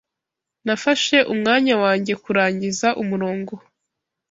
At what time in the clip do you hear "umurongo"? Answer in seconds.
3.01-3.53